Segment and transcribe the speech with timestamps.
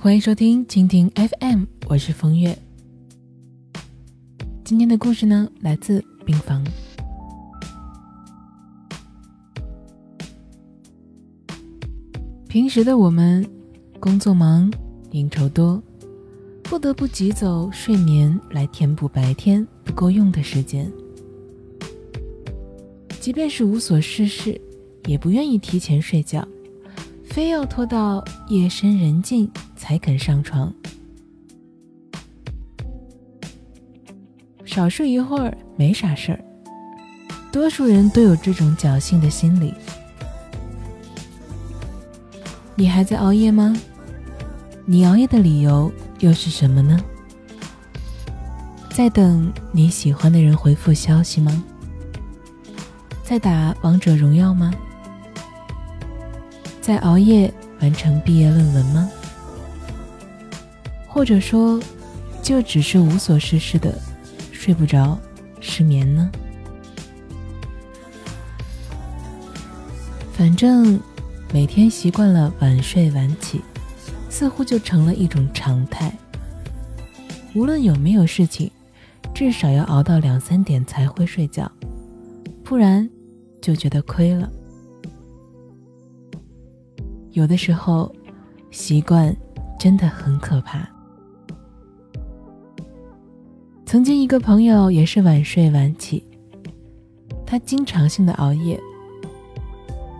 [0.00, 2.56] 欢迎收听蜻蜓 FM，我是风月。
[4.62, 6.64] 今天的故事呢，来自病房。
[12.48, 13.44] 平时的我们，
[13.98, 14.72] 工作忙，
[15.10, 15.82] 应酬多，
[16.62, 20.88] 不得不挤走睡眠来填补白天不够用的时间。
[23.18, 24.58] 即便是无所事事，
[25.06, 26.46] 也不愿意提前睡觉，
[27.38, 30.74] 非要拖到夜深人静才肯上床。
[34.64, 36.44] 少睡一会儿没啥事儿，
[37.52, 39.72] 多数人都有这种侥幸的心理。
[42.74, 43.72] 你还在熬夜吗？
[44.84, 46.98] 你熬夜的理由又是什么呢？
[48.90, 51.64] 在等你喜欢的人回复消息吗？
[53.22, 54.74] 在打王者荣耀吗？
[56.88, 57.52] 在熬夜
[57.82, 59.10] 完成毕业论文吗？
[61.06, 61.78] 或者说，
[62.42, 63.94] 就只是无所事事的
[64.52, 65.18] 睡不着、
[65.60, 66.30] 失眠呢？
[70.32, 70.98] 反正。
[71.52, 73.62] 每天习惯了晚睡晚起，
[74.30, 76.12] 似乎就成了一种常态。
[77.54, 78.70] 无论有没有事情，
[79.34, 81.70] 至少要熬到两三点才会睡觉，
[82.62, 83.08] 不然
[83.62, 84.50] 就觉得亏了。
[87.38, 88.12] 有的时候，
[88.70, 89.34] 习惯
[89.78, 90.88] 真的很可怕。
[93.86, 96.24] 曾经一个朋友也是晚睡晚起，
[97.46, 98.78] 他经常性的熬夜，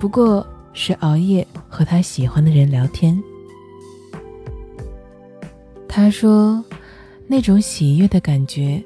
[0.00, 0.46] 不过。
[0.74, 3.22] 是熬夜和他喜欢的人聊天。
[5.86, 6.64] 他说，
[7.26, 8.82] 那种喜悦的感觉，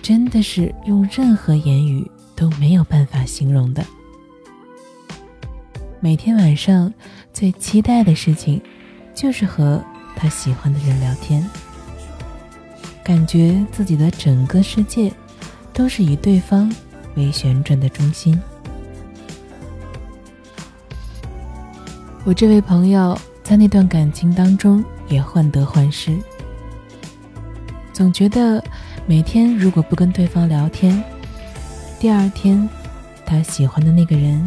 [0.00, 3.84] 真的是用任何言语都没有办法形容的。
[5.98, 6.92] 每天晚上
[7.32, 8.60] 最期待的事情，
[9.14, 9.82] 就是和
[10.14, 11.44] 他喜欢的人聊天，
[13.02, 15.10] 感觉自己的整个世界，
[15.72, 16.70] 都是以对方
[17.16, 18.38] 为旋转的中心。
[22.24, 26.16] 我这位朋友在那段感情当中也患得患失，
[27.92, 28.62] 总觉得
[29.06, 31.02] 每天如果不跟对方聊天，
[31.98, 32.68] 第二天
[33.24, 34.46] 他喜欢的那个人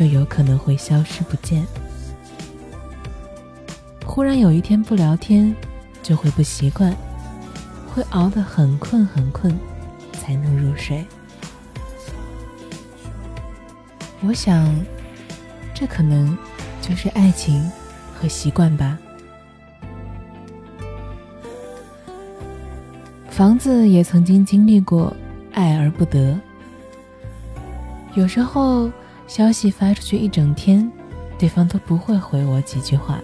[0.00, 1.62] 就有可能会消失不见。
[4.06, 5.54] 忽然有一天不聊天，
[6.02, 6.96] 就会不习惯，
[7.94, 9.54] 会熬得很困很困
[10.14, 11.04] 才能入睡。
[14.22, 14.74] 我想，
[15.74, 16.34] 这可能。
[16.80, 17.70] 就是爱情
[18.12, 18.98] 和习惯吧。
[23.28, 25.14] 房子也曾经经历过
[25.52, 26.36] 爱而不得，
[28.14, 28.90] 有时候
[29.30, 30.90] 消息发出去一整天，
[31.38, 33.20] 对方都不会回我几句话，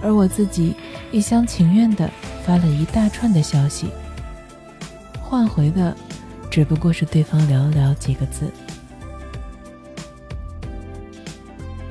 [0.00, 0.72] 而我自己
[1.10, 2.08] 一厢情愿的
[2.44, 3.88] 发了一大串的消息，
[5.20, 5.96] 换回的
[6.48, 8.48] 只不过是对方寥寥几个字。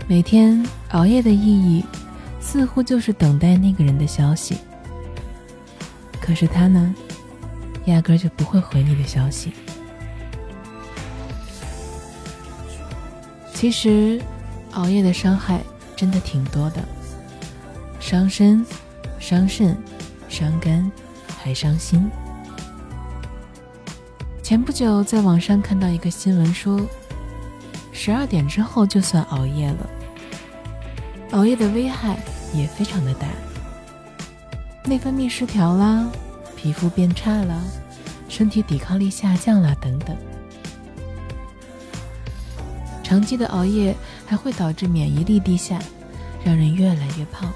[0.08, 1.84] 每天熬夜的意义，
[2.40, 4.56] 似乎就是等待那个人的消息。
[6.22, 6.96] 可是他呢，
[7.88, 9.52] 压根就不会回你的消息。
[13.60, 14.22] 其实，
[14.72, 15.60] 熬夜的伤害
[15.94, 16.82] 真的挺多的，
[18.00, 18.66] 伤身、
[19.20, 19.78] 伤肾、
[20.30, 20.90] 伤肝，
[21.44, 22.10] 还伤心。
[24.42, 26.80] 前不久在网上看到一个新闻说，
[27.92, 29.90] 十二点之后就算熬夜了。
[31.32, 32.18] 熬夜的危害
[32.54, 33.28] 也非常的大，
[34.86, 36.08] 内分泌失调啦，
[36.56, 37.62] 皮肤变差啦，
[38.30, 40.16] 身体抵抗力下降啦，等等。
[43.10, 43.96] 长期的熬夜
[44.28, 45.82] 还会导致免疫力低下，
[46.46, 47.52] 让人越来越胖，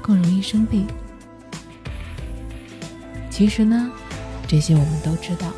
[0.00, 0.86] 更容易生病。
[3.28, 3.90] 其实呢，
[4.46, 5.52] 这些我们都知道，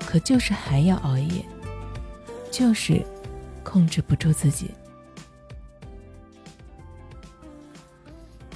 [0.00, 1.44] 可就是还要熬夜，
[2.50, 3.00] 就是
[3.62, 4.72] 控制不住自己。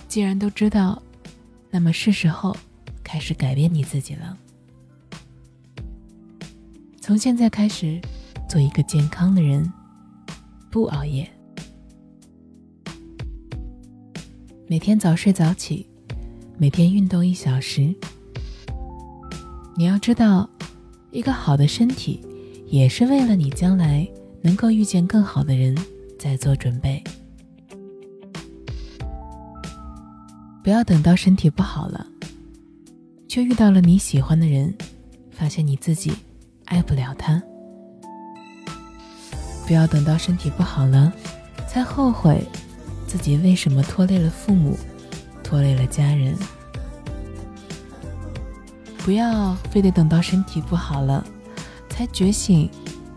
[0.08, 1.00] 既然都知道，
[1.70, 2.56] 那么是时候
[3.04, 4.36] 开始改变你自己了。
[7.00, 8.00] 从现在开始，
[8.50, 9.72] 做一个健康的人，
[10.72, 11.30] 不熬夜，
[14.66, 15.86] 每天早睡早起，
[16.58, 17.94] 每天运动一小时。
[19.76, 20.50] 你要知道，
[21.12, 22.20] 一个好的身体，
[22.66, 24.04] 也是为了你将来
[24.42, 25.78] 能够遇见更好的人
[26.18, 27.00] 在做准备。
[30.64, 32.04] 不要等到身体不好了，
[33.28, 34.74] 却遇到了你喜欢的人，
[35.30, 36.10] 发现你自己
[36.64, 37.40] 爱不了他。
[39.70, 41.12] 不要等到身体不好了，
[41.68, 42.44] 才后悔
[43.06, 44.76] 自己为什么拖累了父母
[45.44, 46.34] 拖累了家人。
[48.98, 51.24] 不要非得等到身体不好了，
[51.88, 52.68] 才觉醒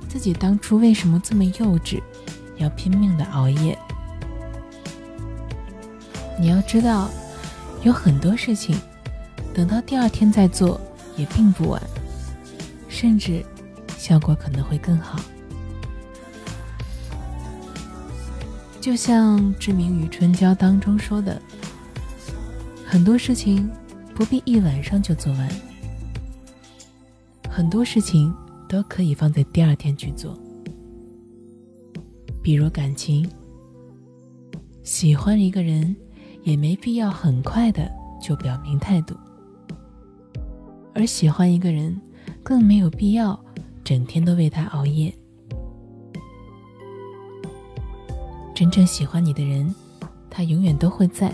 [0.08, 2.00] 自己当初为什么这么幼稚，
[2.58, 3.76] 要拼命的熬夜。
[6.40, 7.10] 你要知道，
[7.82, 8.80] 有很多事情，
[9.56, 10.80] 等到第二天再做
[11.18, 11.82] 也并不晚，
[12.88, 13.44] 甚至
[13.98, 15.20] 效果可能会更好。
[18.84, 21.42] 就像《志明与春娇》当中说的，
[22.86, 23.72] 很多事情
[24.14, 25.50] 不必一晚上就做完，
[27.50, 28.36] 很多事情
[28.68, 30.38] 都可以放在第二天去做。
[32.42, 33.26] 比如感情，
[34.84, 35.96] 喜欢一个人，
[36.44, 37.90] 也没必要很快的
[38.22, 39.16] 就表明态度；
[40.94, 41.98] 而喜欢一个人，
[42.44, 43.42] 更没有必要
[43.82, 45.16] 整天都为他熬夜。
[48.54, 49.74] 真正喜欢你的人，
[50.30, 51.34] 他永远都会在，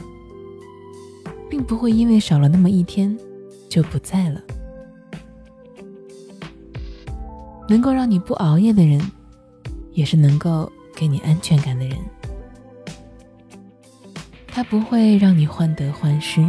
[1.49, 3.17] 并不会因为少了那么一天
[3.67, 4.41] 就不在了。
[7.67, 8.99] 能够让你不熬夜的人，
[9.93, 11.97] 也是能够给你安全感的人。
[14.47, 16.41] 他不会让你患得患失，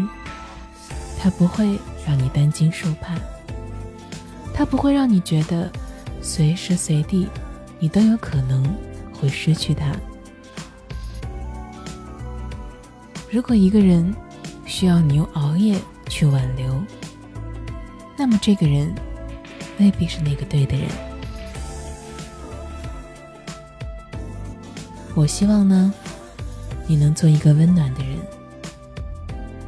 [1.18, 3.16] 他不会让你担惊受怕，
[4.54, 5.70] 他不会让你觉得
[6.22, 7.28] 随时随地
[7.78, 8.64] 你都有可能
[9.12, 9.94] 会失去他。
[13.32, 14.12] 如果一个人
[14.66, 15.78] 需要你用熬夜
[16.08, 16.82] 去挽留，
[18.16, 18.92] 那么这个人
[19.78, 20.88] 未必是那个对的人。
[25.14, 25.94] 我希望呢，
[26.88, 28.18] 你能做一个温暖的人，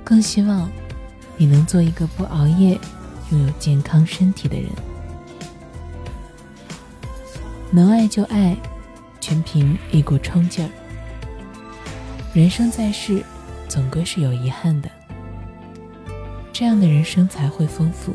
[0.02, 0.68] 更希望
[1.36, 2.76] 你能做一个不熬夜、
[3.30, 4.68] 拥有健康身体的人。
[7.70, 8.56] 能爱就爱，
[9.20, 10.70] 全凭一股冲劲儿。
[12.34, 13.22] 人生在世。
[13.72, 14.90] 总归是有遗憾的，
[16.52, 18.14] 这样的人生才会丰富。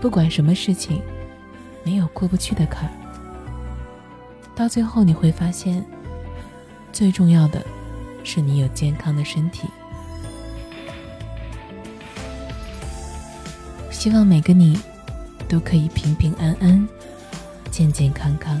[0.00, 1.00] 不管什么事情，
[1.84, 2.92] 没有过不去的坎儿，
[4.56, 5.86] 到最后你会发现，
[6.92, 7.64] 最重要的
[8.24, 9.68] 是你有健康的身体。
[13.88, 14.76] 希望每个你
[15.48, 16.88] 都可以平平安安、
[17.70, 18.60] 健健康康。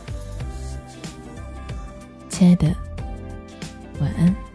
[2.41, 2.75] 亲爱的，
[3.99, 4.50] 晚安。